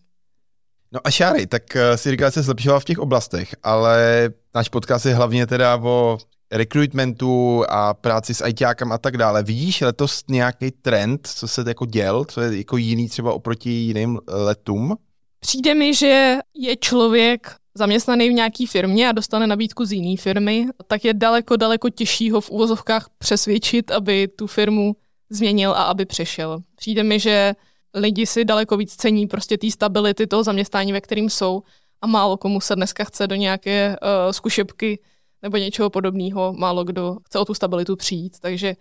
No 0.93 1.01
a 1.05 1.11
Šáry, 1.11 1.47
tak 1.47 1.63
uh, 1.77 1.97
si 1.97 2.17
že 2.19 2.31
se 2.31 2.43
zlepšoval 2.43 2.81
v 2.81 2.85
těch 2.85 2.99
oblastech, 2.99 3.55
ale 3.63 4.29
náš 4.55 4.69
podcast 4.69 5.07
je 5.07 5.15
hlavně 5.15 5.47
teda 5.47 5.77
o 5.77 6.19
recruitmentu 6.53 7.65
a 7.69 7.95
práci 7.95 8.35
s 8.35 8.47
ITákem 8.47 8.93
a 8.93 8.99
tak 8.99 9.17
dále. 9.17 9.43
Vidíš 9.43 9.81
letos 9.81 10.25
nějaký 10.29 10.71
trend, 10.71 11.27
co 11.27 11.49
se 11.49 11.65
jako 11.67 11.87
děl, 11.87 12.25
co 12.25 12.41
je 12.41 12.59
jako 12.59 12.77
jiný 12.77 13.09
třeba 13.09 13.33
oproti 13.33 13.71
jiným 13.71 14.19
letům? 14.27 14.97
Přijde 15.41 15.75
mi, 15.75 15.95
že 15.95 16.39
je 16.55 16.77
člověk 16.77 17.57
zaměstnaný 17.75 18.29
v 18.29 18.33
nějaké 18.33 18.67
firmě 18.67 19.09
a 19.09 19.13
dostane 19.13 19.47
nabídku 19.47 19.85
z 19.85 19.93
jiné 19.93 20.17
firmy, 20.17 20.67
tak 20.87 21.05
je 21.05 21.15
daleko, 21.15 21.57
daleko 21.57 21.91
těžší 21.91 22.31
ho 22.31 22.41
v 22.41 22.51
úvozovkách 22.51 23.09
přesvědčit, 23.19 23.91
aby 23.91 24.29
tu 24.29 24.47
firmu 24.47 24.97
změnil 25.31 25.71
a 25.71 25.83
aby 25.83 26.05
přešel. 26.05 26.59
Přijde 26.77 27.03
mi, 27.03 27.21
že 27.21 27.55
lidi 27.95 28.27
si 28.27 28.45
daleko 28.45 28.77
víc 28.77 28.95
cení 28.97 29.27
prostě 29.27 29.59
té 29.59 29.71
stability 29.71 30.27
toho 30.27 30.45
zaměstnání, 30.45 30.93
ve 30.93 31.01
kterým 31.01 31.31
jsou 31.31 31.63
a 32.01 32.07
málo 32.07 32.37
komu 32.37 32.61
se 32.61 32.77
dneska 32.77 33.05
chce 33.05 33.27
do 33.27 33.35
nějaké 33.35 33.97
uh, 34.03 34.33
zkušebky 34.33 34.99
nebo 35.43 35.57
něčeho 35.57 35.91
podobného, 35.91 36.53
málo 36.53 36.85
kdo 36.85 37.17
chce 37.27 37.39
o 37.39 37.45
tu 37.45 37.55
stabilitu 37.55 37.97
přijít, 37.97 38.37
takže 38.41 38.75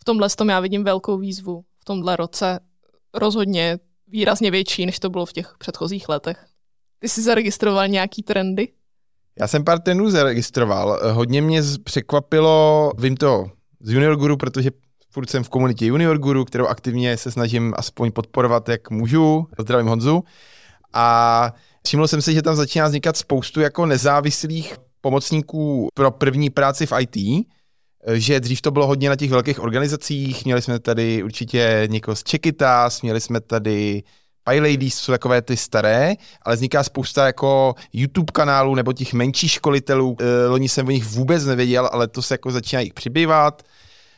v 0.00 0.04
tomhle 0.04 0.28
tom 0.36 0.48
já 0.48 0.60
vidím 0.60 0.84
velkou 0.84 1.18
výzvu 1.18 1.64
v 1.78 1.84
tomhle 1.84 2.16
roce 2.16 2.60
rozhodně 3.14 3.78
výrazně 4.08 4.50
větší, 4.50 4.86
než 4.86 4.98
to 4.98 5.10
bylo 5.10 5.26
v 5.26 5.32
těch 5.32 5.54
předchozích 5.58 6.08
letech. 6.08 6.46
Ty 6.98 7.08
jsi 7.08 7.22
zaregistroval 7.22 7.88
nějaký 7.88 8.22
trendy? 8.22 8.68
Já 9.38 9.48
jsem 9.48 9.64
pár 9.64 9.78
trendů 9.78 10.10
zaregistroval. 10.10 11.00
Hodně 11.12 11.42
mě 11.42 11.62
překvapilo, 11.84 12.90
vím 12.98 13.16
to 13.16 13.50
z 13.80 13.90
Junior 13.92 14.16
Guru, 14.16 14.36
protože 14.36 14.70
furt 15.14 15.30
jsem 15.30 15.44
v 15.44 15.48
komunitě 15.48 15.86
Junior 15.86 16.18
Guru, 16.18 16.44
kterou 16.44 16.66
aktivně 16.66 17.16
se 17.16 17.30
snažím 17.30 17.74
aspoň 17.76 18.12
podporovat, 18.12 18.68
jak 18.68 18.90
můžu. 18.90 19.46
Zdravím 19.58 19.86
Honzu. 19.86 20.24
A 20.92 21.52
všiml 21.86 22.08
jsem 22.08 22.22
si, 22.22 22.34
že 22.34 22.42
tam 22.42 22.56
začíná 22.56 22.86
vznikat 22.86 23.16
spoustu 23.16 23.60
jako 23.60 23.86
nezávislých 23.86 24.76
pomocníků 25.00 25.88
pro 25.94 26.10
první 26.10 26.50
práci 26.50 26.86
v 26.86 26.92
IT, 27.00 27.46
že 28.12 28.40
dřív 28.40 28.62
to 28.62 28.70
bylo 28.70 28.86
hodně 28.86 29.08
na 29.08 29.16
těch 29.16 29.30
velkých 29.30 29.60
organizacích, 29.60 30.44
měli 30.44 30.62
jsme 30.62 30.78
tady 30.78 31.22
určitě 31.22 31.88
někoho 31.90 32.16
z 32.16 32.22
Čekitas, 32.22 33.02
měli 33.02 33.20
jsme 33.20 33.40
tady 33.40 34.02
PyLadies 34.44 34.94
jsou 34.94 35.12
takové 35.12 35.42
ty 35.42 35.56
staré, 35.56 36.14
ale 36.42 36.54
vzniká 36.56 36.82
spousta 36.82 37.26
jako 37.26 37.74
YouTube 37.92 38.32
kanálů 38.32 38.74
nebo 38.74 38.92
těch 38.92 39.12
menších 39.12 39.50
školitelů. 39.50 40.16
E, 40.20 40.46
loni 40.46 40.68
jsem 40.68 40.86
o 40.86 40.90
nich 40.90 41.04
vůbec 41.04 41.44
nevěděl, 41.44 41.90
ale 41.92 42.08
to 42.08 42.22
se 42.22 42.34
jako 42.34 42.50
začíná 42.50 42.80
jich 42.80 42.94
přibývat. 42.94 43.62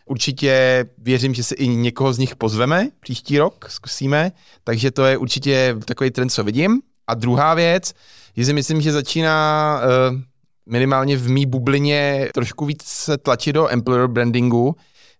Určitě 0.09 0.85
věřím, 0.99 1.35
že 1.35 1.43
se 1.43 1.55
i 1.55 1.69
někoho 1.69 2.13
z 2.13 2.19
nich 2.19 2.37
pozveme 2.37 2.89
příští 3.01 3.39
rok, 3.39 3.67
zkusíme, 3.69 4.33
takže 4.65 4.91
to 4.91 5.05
je 5.05 5.17
určitě 5.17 5.77
takový 5.85 6.11
trend, 6.11 6.31
co 6.31 6.45
vidím. 6.45 6.81
A 7.07 7.15
druhá 7.15 7.55
věc, 7.55 7.93
je 8.37 8.45
si 8.45 8.53
myslím, 8.53 8.81
že 8.81 8.93
začíná 8.93 9.81
e, 9.83 9.87
minimálně 10.67 11.17
v 11.17 11.29
mý 11.29 11.47
bublině 11.47 12.29
trošku 12.35 12.65
víc 12.65 12.83
se 12.85 13.19
tlačit 13.19 13.53
do 13.53 13.69
employer 13.73 14.07
brandingu, 14.07 14.77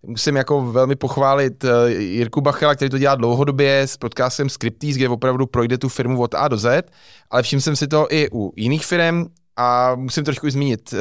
musím 0.07 0.37
jako 0.37 0.73
velmi 0.73 0.97
pochválit 0.97 1.65
eh, 1.65 1.91
Jirku 1.93 2.41
Bachela, 2.41 2.75
který 2.75 2.91
to 2.91 2.99
dělá 2.99 3.15
dlouhodobě 3.15 3.81
s 3.81 3.97
podcastem 3.97 4.49
Scriptease, 4.49 4.99
kde 4.99 5.09
opravdu 5.09 5.47
projde 5.47 5.79
tu 5.79 5.89
firmu 5.89 6.21
od 6.21 6.35
A 6.35 6.49
do 6.49 6.57
Z, 6.57 6.91
ale 7.31 7.43
všiml 7.43 7.61
jsem 7.61 7.77
si 7.77 7.89
to 7.89 8.07
i 8.11 8.29
u 8.33 8.53
jiných 8.57 8.87
firm 8.87 9.27
a 9.57 9.95
musím 9.95 10.25
trošku 10.25 10.51
zmínit 10.51 10.93
uh, 10.93 10.99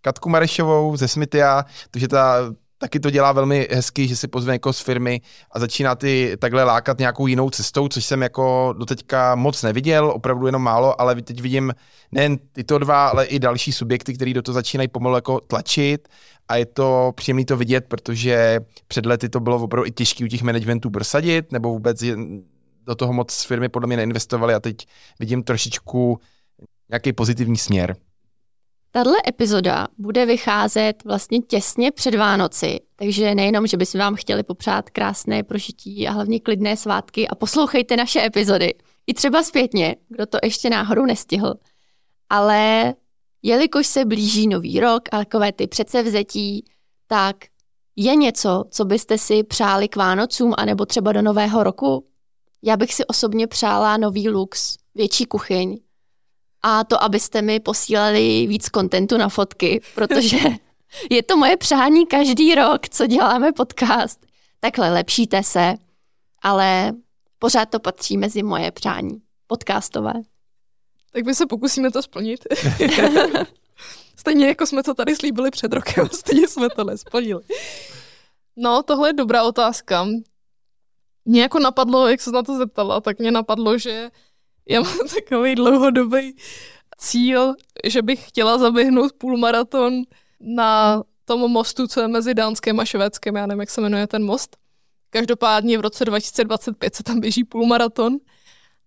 Katku 0.00 0.28
Marešovou 0.28 0.96
ze 0.96 1.08
Smithia, 1.08 1.64
protože 1.90 2.08
ta 2.08 2.54
taky 2.82 3.00
to 3.00 3.10
dělá 3.10 3.32
velmi 3.32 3.68
hezky, 3.70 4.08
že 4.08 4.16
si 4.16 4.28
pozve 4.28 4.52
jako 4.52 4.72
z 4.72 4.80
firmy 4.80 5.20
a 5.50 5.58
začíná 5.58 5.94
ty 5.94 6.36
takhle 6.38 6.64
lákat 6.64 6.98
nějakou 6.98 7.26
jinou 7.26 7.50
cestou, 7.50 7.88
což 7.88 8.04
jsem 8.04 8.22
jako 8.22 8.74
doteďka 8.78 9.34
moc 9.34 9.62
neviděl, 9.62 10.10
opravdu 10.14 10.46
jenom 10.46 10.62
málo, 10.62 11.00
ale 11.00 11.22
teď 11.22 11.40
vidím 11.40 11.74
nejen 12.12 12.38
tyto 12.52 12.78
dva, 12.78 13.08
ale 13.08 13.24
i 13.24 13.38
další 13.38 13.72
subjekty, 13.72 14.14
které 14.14 14.34
do 14.34 14.42
toho 14.42 14.54
začínají 14.54 14.88
pomalu 14.88 15.14
jako 15.14 15.40
tlačit 15.40 16.08
a 16.48 16.56
je 16.56 16.66
to 16.66 17.12
příjemné 17.14 17.44
to 17.44 17.56
vidět, 17.56 17.84
protože 17.88 18.60
před 18.88 19.06
lety 19.06 19.28
to 19.28 19.40
bylo 19.40 19.62
opravdu 19.62 19.86
i 19.86 19.90
těžké 19.90 20.24
u 20.24 20.28
těch 20.28 20.42
managementů 20.42 20.90
prosadit, 20.90 21.52
nebo 21.52 21.68
vůbec 21.68 22.04
do 22.86 22.94
toho 22.94 23.12
moc 23.12 23.44
firmy 23.44 23.68
podle 23.68 23.86
mě 23.86 23.96
neinvestovaly 23.96 24.54
a 24.54 24.60
teď 24.60 24.86
vidím 25.20 25.42
trošičku 25.42 26.20
nějaký 26.90 27.12
pozitivní 27.12 27.56
směr. 27.56 27.96
Tahle 28.94 29.16
epizoda 29.28 29.88
bude 29.98 30.26
vycházet 30.26 31.04
vlastně 31.04 31.38
těsně 31.40 31.92
před 31.92 32.14
Vánoci, 32.14 32.80
takže 32.96 33.34
nejenom, 33.34 33.66
že 33.66 33.76
bychom 33.76 33.98
vám 33.98 34.14
chtěli 34.14 34.42
popřát 34.42 34.90
krásné 34.90 35.42
prožití 35.42 36.08
a 36.08 36.12
hlavně 36.12 36.40
klidné 36.40 36.76
svátky 36.76 37.28
a 37.28 37.34
poslouchejte 37.34 37.96
naše 37.96 38.24
epizody, 38.24 38.74
i 39.06 39.14
třeba 39.14 39.42
zpětně, 39.42 39.96
kdo 40.08 40.26
to 40.26 40.38
ještě 40.42 40.70
náhodou 40.70 41.04
nestihl, 41.04 41.54
ale 42.30 42.94
jelikož 43.42 43.86
se 43.86 44.04
blíží 44.04 44.48
nový 44.48 44.80
rok 44.80 45.02
a 45.12 45.18
takové 45.18 45.52
ty 45.52 45.66
předsevzetí, 45.66 46.64
tak 47.06 47.36
je 47.96 48.16
něco, 48.16 48.64
co 48.70 48.84
byste 48.84 49.18
si 49.18 49.42
přáli 49.42 49.88
k 49.88 49.96
Vánocům 49.96 50.54
anebo 50.58 50.86
třeba 50.86 51.12
do 51.12 51.22
nového 51.22 51.64
roku? 51.64 52.06
Já 52.62 52.76
bych 52.76 52.94
si 52.94 53.06
osobně 53.06 53.46
přála 53.46 53.96
nový 53.96 54.28
lux, 54.28 54.76
větší 54.94 55.24
kuchyň, 55.24 55.78
a 56.62 56.84
to, 56.84 57.02
abyste 57.02 57.42
mi 57.42 57.60
posílali 57.60 58.46
víc 58.46 58.68
kontentu 58.68 59.16
na 59.16 59.28
fotky, 59.28 59.80
protože 59.94 60.38
je 61.10 61.22
to 61.22 61.36
moje 61.36 61.56
přání 61.56 62.06
každý 62.06 62.54
rok, 62.54 62.88
co 62.88 63.06
děláme 63.06 63.52
podcast. 63.52 64.26
Takhle 64.60 64.90
lepšíte 64.90 65.42
se, 65.42 65.74
ale 66.42 66.92
pořád 67.38 67.70
to 67.70 67.80
patří 67.80 68.16
mezi 68.16 68.42
moje 68.42 68.70
přání 68.70 69.22
podcastové. 69.46 70.12
Tak 71.12 71.24
my 71.24 71.34
se 71.34 71.46
pokusíme 71.46 71.90
to 71.90 72.02
splnit. 72.02 72.46
stejně 74.16 74.46
jako 74.46 74.66
jsme 74.66 74.82
to 74.82 74.94
tady 74.94 75.16
slíbili 75.16 75.50
před 75.50 75.72
rokem, 75.72 76.08
stejně 76.12 76.48
jsme 76.48 76.68
to 76.70 76.84
nesplnili. 76.84 77.42
No, 78.56 78.82
tohle 78.82 79.08
je 79.08 79.12
dobrá 79.12 79.44
otázka. 79.44 80.06
Mě 81.24 81.42
jako 81.42 81.58
napadlo, 81.58 82.08
jak 82.08 82.20
se 82.20 82.30
na 82.30 82.42
to 82.42 82.58
zeptala, 82.58 83.00
tak 83.00 83.18
mě 83.18 83.30
napadlo, 83.30 83.78
že 83.78 84.10
já 84.68 84.80
mám 84.80 84.98
takový 85.14 85.54
dlouhodobý 85.54 86.36
cíl, 86.98 87.54
že 87.84 88.02
bych 88.02 88.28
chtěla 88.28 88.58
zaběhnout 88.58 89.12
půlmaraton 89.12 90.02
na 90.40 91.02
tom 91.24 91.40
mostu, 91.40 91.86
co 91.86 92.00
je 92.00 92.08
mezi 92.08 92.34
Dánskem 92.34 92.80
a 92.80 92.84
Švédskem. 92.84 93.36
Já 93.36 93.46
nevím, 93.46 93.60
jak 93.60 93.70
se 93.70 93.80
jmenuje 93.80 94.06
ten 94.06 94.24
most. 94.24 94.56
Každopádně 95.10 95.78
v 95.78 95.80
roce 95.80 96.04
2025 96.04 96.94
se 96.94 97.02
tam 97.02 97.20
běží 97.20 97.44
půlmaraton. 97.44 98.16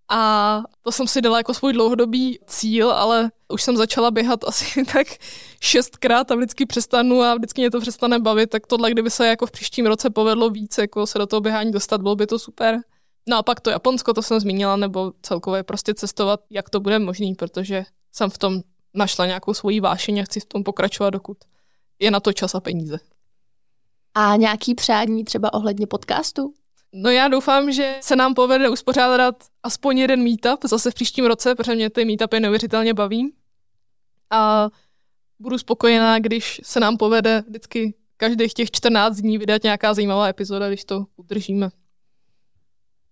A 0.10 0.64
to 0.82 0.92
jsem 0.92 1.08
si 1.08 1.22
dala 1.22 1.38
jako 1.38 1.54
svůj 1.54 1.74
dlouhodobý 1.74 2.40
cíl, 2.48 2.92
ale 2.92 3.32
už 3.50 3.64
jsem 3.64 3.78
začala 3.78 4.12
běhat 4.12 4.44
asi 4.48 4.86
tak 4.86 5.08
šestkrát 5.62 6.32
a 6.32 6.36
vždycky 6.36 6.66
přestanu 6.66 7.22
a 7.22 7.36
vždycky 7.36 7.62
mě 7.62 7.72
to 7.72 7.82
přestane 7.82 8.20
bavit, 8.20 8.50
tak 8.50 8.68
tohle, 8.68 8.92
kdyby 8.92 9.10
se 9.10 9.28
jako 9.28 9.46
v 9.46 9.52
příštím 9.52 9.86
roce 9.86 10.10
povedlo 10.10 10.50
víc, 10.50 10.78
jako 10.78 11.08
se 11.08 11.18
do 11.18 11.26
toho 11.26 11.42
běhání 11.42 11.72
dostat, 11.72 12.02
bylo 12.02 12.16
by 12.16 12.28
to 12.28 12.40
super. 12.40 12.82
No 13.30 13.38
a 13.38 13.44
pak 13.44 13.62
to 13.62 13.70
Japonsko, 13.70 14.14
to 14.14 14.22
jsem 14.22 14.40
zmínila, 14.40 14.76
nebo 14.76 15.14
celkově 15.22 15.64
prostě 15.64 15.94
cestovat, 15.94 16.40
jak 16.50 16.70
to 16.70 16.80
bude 16.80 17.00
možný, 17.00 17.36
protože 17.36 17.86
jsem 18.12 18.30
v 18.30 18.38
tom 18.38 18.62
našla 18.94 19.26
nějakou 19.26 19.54
svoji 19.54 19.80
vášeň 19.80 20.20
a 20.20 20.24
chci 20.24 20.40
v 20.40 20.46
tom 20.46 20.64
pokračovat, 20.64 21.10
dokud 21.10 21.38
je 22.00 22.12
na 22.12 22.20
to 22.20 22.34
čas 22.34 22.56
a 22.56 22.60
peníze. 22.60 23.00
A 24.14 24.36
nějaký 24.36 24.76
přání 24.76 25.24
třeba 25.24 25.54
ohledně 25.54 25.88
podcastu? 25.88 26.54
No 26.94 27.10
já 27.10 27.28
doufám, 27.28 27.72
že 27.72 27.98
se 28.02 28.16
nám 28.16 28.34
povede 28.34 28.70
uspořádat 28.70 29.44
aspoň 29.64 29.98
jeden 29.98 30.24
meetup 30.24 30.60
zase 30.64 30.92
v 30.92 30.94
příštím 30.94 31.26
roce, 31.26 31.56
protože 31.56 31.76
mě 31.76 31.90
ty 31.90 32.06
meetupy 32.06 32.40
neuvěřitelně 32.40 32.94
baví. 32.94 33.34
A 34.32 34.70
budu 35.40 35.58
spokojená, 35.58 36.20
když 36.20 36.62
se 36.64 36.80
nám 36.80 36.98
povede 36.98 37.44
vždycky 37.48 37.94
každých 38.18 38.54
těch 38.54 38.72
14 38.72 39.16
dní 39.16 39.38
vydat 39.38 39.64
nějaká 39.64 39.94
zajímavá 39.94 40.28
epizoda, 40.28 40.68
když 40.68 40.86
to 40.86 41.06
udržíme. 41.16 41.70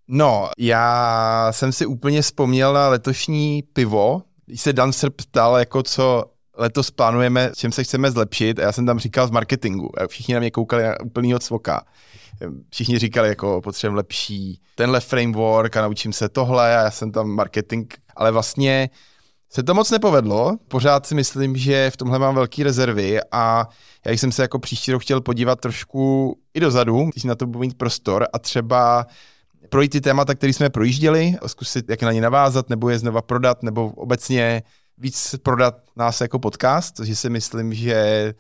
No, 0.07 0.50
já 0.57 1.48
jsem 1.51 1.72
si 1.72 1.86
úplně 1.86 2.22
vzpomněl 2.22 2.74
na 2.74 2.89
letošní 2.89 3.63
pivo, 3.74 4.22
když 4.45 4.62
se 4.62 4.74
Dan 4.74 4.93
Srb 4.93 5.13
ptal, 5.15 5.57
jako 5.57 5.83
co 5.83 6.25
letos 6.57 6.91
plánujeme, 6.91 7.51
čem 7.55 7.72
se 7.72 7.83
chceme 7.83 8.12
zlepšit, 8.12 8.60
a 8.60 8.62
já 8.62 8.72
jsem 8.72 8.86
tam 8.86 9.00
říkal 9.00 9.27
z 9.27 9.31
marketingu. 9.31 10.01
A 10.01 10.07
všichni 10.07 10.33
na 10.33 10.39
mě 10.39 10.51
koukali 10.51 10.83
na 10.83 11.01
úplnýho 11.03 11.39
cvoka. 11.39 11.86
Všichni 12.69 13.00
říkali, 13.00 13.29
jako 13.29 13.62
potřebujeme 13.62 13.98
lepší 13.98 14.62
tenhle 14.75 15.00
framework 15.00 15.77
a 15.77 15.81
naučím 15.81 16.13
se 16.13 16.29
tohle 16.29 16.77
a 16.77 16.83
já 16.83 16.91
jsem 16.91 17.12
tam 17.12 17.27
marketing, 17.27 17.93
ale 18.15 18.31
vlastně 18.31 18.89
se 19.50 19.63
to 19.63 19.74
moc 19.74 19.91
nepovedlo. 19.91 20.57
Pořád 20.67 21.05
si 21.05 21.15
myslím, 21.15 21.57
že 21.57 21.89
v 21.89 21.98
tomhle 21.98 22.19
mám 22.19 22.36
velké 22.36 22.63
rezervy 22.63 23.19
a 23.31 23.67
já 24.05 24.12
jsem 24.12 24.31
se 24.31 24.41
jako 24.41 24.60
příští 24.60 24.91
rok 24.91 25.01
chtěl 25.01 25.22
podívat 25.22 25.60
trošku 25.60 26.36
i 26.53 26.60
dozadu, 26.60 27.10
když 27.13 27.24
na 27.24 27.36
to 27.36 27.45
budu 27.45 27.60
mít 27.60 27.77
prostor 27.77 28.27
a 28.33 28.39
třeba 28.39 29.05
projít 29.73 29.89
ty 29.89 30.01
témata, 30.01 30.35
které 30.35 30.53
jsme 30.53 30.69
projížděli, 30.69 31.35
zkusit, 31.45 31.89
jak 31.89 32.01
na 32.01 32.11
ně 32.11 32.21
navázat, 32.21 32.69
nebo 32.69 32.89
je 32.89 32.99
znova 32.99 33.21
prodat, 33.21 33.63
nebo 33.63 33.89
obecně 33.89 34.63
víc 34.97 35.35
prodat 35.43 35.75
nás 35.95 36.21
jako 36.21 36.39
podcast, 36.39 36.95
což 36.95 37.19
si 37.19 37.29
myslím, 37.29 37.73
že 37.73 38.33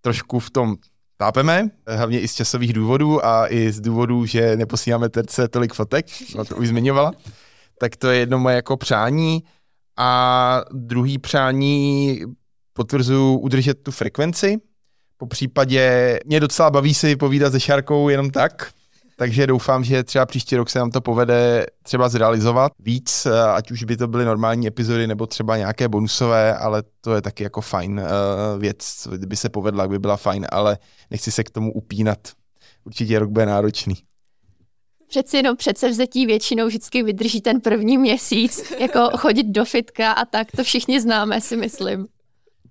trošku 0.00 0.38
v 0.38 0.50
tom 0.50 0.76
tápeme, 1.16 1.70
hlavně 1.88 2.20
i 2.20 2.28
z 2.28 2.34
časových 2.34 2.72
důvodů 2.72 3.26
a 3.26 3.46
i 3.52 3.72
z 3.72 3.80
důvodů, 3.80 4.26
že 4.26 4.56
neposíláme 4.56 5.08
terce 5.08 5.48
tolik 5.48 5.74
fotek, 5.74 6.06
no 6.36 6.44
to 6.44 6.56
už 6.56 6.68
zmiňovala, 6.68 7.12
tak 7.78 7.96
to 7.96 8.10
je 8.10 8.18
jedno 8.18 8.38
moje 8.38 8.56
jako 8.56 8.76
přání. 8.76 9.42
A 9.96 10.62
druhý 10.72 11.18
přání 11.18 12.20
potvrzuji 12.72 13.38
udržet 13.38 13.82
tu 13.82 13.90
frekvenci, 13.90 14.58
po 15.16 15.26
případě 15.26 16.18
mě 16.26 16.40
docela 16.40 16.70
baví 16.70 16.94
si 16.94 17.16
povídat 17.16 17.52
se 17.52 17.60
Šárkou 17.60 18.08
jenom 18.08 18.30
tak, 18.30 18.72
takže 19.22 19.46
doufám, 19.46 19.84
že 19.84 20.04
třeba 20.04 20.26
příští 20.26 20.56
rok 20.56 20.70
se 20.70 20.78
nám 20.78 20.90
to 20.90 21.00
povede 21.00 21.66
třeba 21.82 22.08
zrealizovat 22.08 22.72
víc, 22.78 23.26
eh, 23.26 23.42
ať 23.42 23.70
už 23.70 23.84
by 23.84 23.96
to 23.96 24.08
byly 24.08 24.24
normální 24.24 24.66
epizody 24.66 25.06
nebo 25.06 25.26
třeba 25.26 25.56
nějaké 25.56 25.88
bonusové, 25.88 26.56
ale 26.56 26.82
to 27.00 27.14
je 27.14 27.22
taky 27.22 27.42
jako 27.42 27.60
fajn 27.60 28.00
uh, 28.00 28.60
věc, 28.60 29.08
kdyby 29.16 29.36
se 29.36 29.48
povedla, 29.48 29.88
by 29.88 29.98
byla 29.98 30.16
fajn, 30.16 30.46
ale 30.50 30.78
nechci 31.10 31.32
se 31.32 31.44
k 31.44 31.50
tomu 31.50 31.72
upínat. 31.72 32.18
Určitě 32.84 33.18
rok 33.18 33.30
bude 33.30 33.46
náročný. 33.46 33.94
Přeci 35.08 35.36
jenom 35.36 35.56
předsevzetí 35.56 36.26
většinou 36.26 36.66
vždycky 36.66 37.02
vydrží 37.02 37.40
ten 37.40 37.60
první 37.60 37.98
měsíc, 37.98 38.72
jako 38.80 39.18
chodit 39.18 39.46
do 39.46 39.64
fitka 39.64 40.12
a 40.12 40.24
tak, 40.24 40.52
to 40.56 40.64
všichni 40.64 41.00
známe, 41.00 41.40
si 41.40 41.56
myslím. 41.56 42.06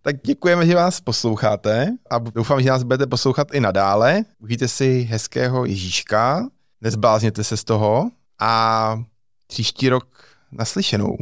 Tak 0.03 0.15
děkujeme, 0.23 0.65
že 0.65 0.75
vás 0.75 1.01
posloucháte 1.01 1.87
a 2.09 2.19
doufám, 2.19 2.61
že 2.61 2.69
nás 2.69 2.83
budete 2.83 3.07
poslouchat 3.07 3.47
i 3.53 3.59
nadále. 3.59 4.23
Užijte 4.39 4.67
si 4.67 5.01
hezkého 5.01 5.65
Ježíška, 5.65 6.49
nezblázněte 6.81 7.43
se 7.43 7.57
z 7.57 7.63
toho 7.63 8.11
a 8.39 9.03
příští 9.47 9.89
rok 9.89 10.07
naslyšenou. 10.51 11.17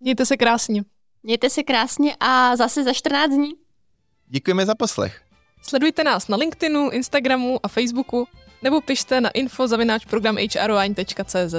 Mějte 0.00 0.26
se 0.26 0.36
krásně. 0.36 0.84
Mějte 1.22 1.50
se 1.50 1.62
krásně 1.62 2.16
a 2.20 2.56
zase 2.56 2.84
za 2.84 2.92
14 2.92 3.30
dní. 3.30 3.52
Děkujeme 4.26 4.66
za 4.66 4.74
poslech. 4.74 5.22
Sledujte 5.62 6.04
nás 6.04 6.28
na 6.28 6.36
LinkedInu, 6.36 6.90
Instagramu 6.90 7.58
a 7.62 7.68
Facebooku 7.68 8.28
nebo 8.62 8.80
pište 8.80 9.20
na 9.20 9.30
info 9.30 9.68
zavináč 9.68 10.04
program 10.04 10.36
hrline.cz. 10.36 11.54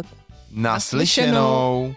Naslyšenou. 0.52 1.94
Naslyšenou. 1.94 1.96